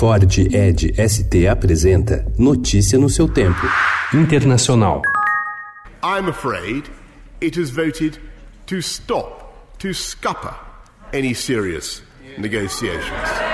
[0.00, 0.24] Ford
[0.54, 3.66] Ed ST apresenta Notícia no seu tempo.
[4.14, 5.02] Internacional.
[6.02, 6.88] I'm afraid
[7.38, 8.18] it has voted
[8.64, 10.54] to stop, to scupper
[11.12, 12.00] any serious
[12.38, 13.49] negotiations.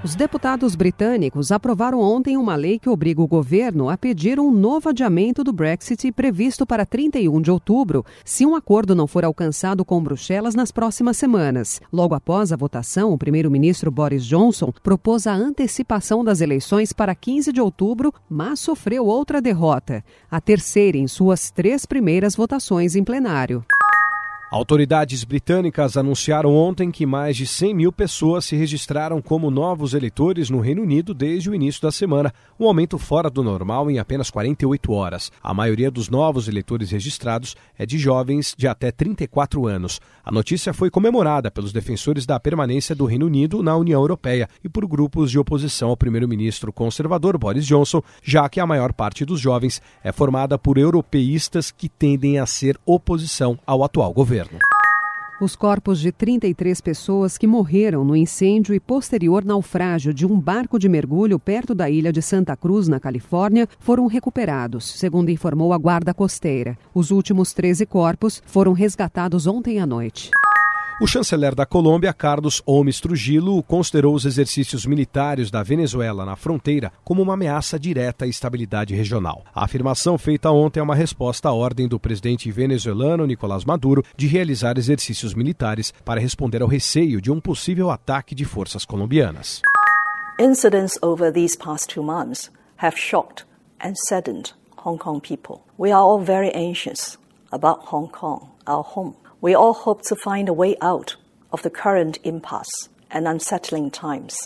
[0.00, 4.90] Os deputados britânicos aprovaram ontem uma lei que obriga o governo a pedir um novo
[4.90, 10.00] adiamento do Brexit previsto para 31 de outubro, se um acordo não for alcançado com
[10.00, 11.80] Bruxelas nas próximas semanas.
[11.92, 17.52] Logo após a votação, o primeiro-ministro Boris Johnson propôs a antecipação das eleições para 15
[17.52, 23.64] de outubro, mas sofreu outra derrota, a terceira em suas três primeiras votações em plenário.
[24.50, 30.48] Autoridades britânicas anunciaram ontem que mais de 100 mil pessoas se registraram como novos eleitores
[30.48, 34.30] no Reino Unido desde o início da semana, um aumento fora do normal em apenas
[34.30, 35.30] 48 horas.
[35.42, 40.00] A maioria dos novos eleitores registrados é de jovens de até 34 anos.
[40.24, 44.68] A notícia foi comemorada pelos defensores da permanência do Reino Unido na União Europeia e
[44.68, 49.40] por grupos de oposição ao primeiro-ministro conservador Boris Johnson, já que a maior parte dos
[49.40, 54.58] jovens é formada por europeístas que tendem a ser oposição ao atual governo governo.
[55.40, 60.80] Os corpos de 33 pessoas que morreram no incêndio e posterior naufrágio de um barco
[60.80, 65.78] de mergulho perto da ilha de Santa Cruz, na Califórnia, foram recuperados, segundo informou a
[65.78, 66.76] Guarda Costeira.
[66.92, 70.30] Os últimos 13 corpos foram resgatados ontem à noite.
[71.00, 76.92] O chanceler da Colômbia, Carlos Holmes Trujillo, considerou os exercícios militares da Venezuela na fronteira
[77.04, 79.44] como uma ameaça direta à estabilidade regional.
[79.54, 84.26] A afirmação feita ontem é uma resposta à ordem do presidente venezuelano Nicolás Maduro de
[84.26, 89.62] realizar exercícios militares para responder ao receio de um possível ataque de forças colombianas.
[90.40, 93.46] Incidents over these past two months have shocked
[93.80, 94.52] and saddened
[94.84, 95.60] Hong Kong people.
[95.78, 97.16] We are all very anxious
[97.52, 99.14] about Hong Kong, our home.
[99.40, 101.14] We all hope to find a way out
[101.52, 104.36] of the current impasse and unsettling times.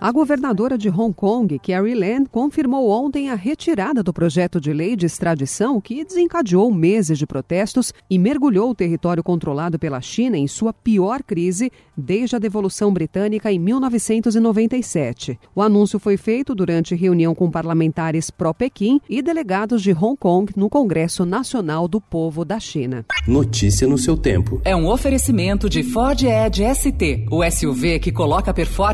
[0.00, 4.96] A governadora de Hong Kong, Carrie Lam, confirmou ontem a retirada do projeto de lei
[4.96, 10.48] de extradição que desencadeou meses de protestos e mergulhou o território controlado pela China em
[10.48, 15.38] sua pior crise desde a devolução britânica em 1997.
[15.54, 20.70] O anúncio foi feito durante reunião com parlamentares pró-Pequim e delegados de Hong Kong no
[20.70, 23.04] Congresso Nacional do Povo da China.
[23.28, 24.62] Notícia no seu tempo.
[24.64, 28.93] É um oferecimento de Ford Edge ST, o SUV que coloca performance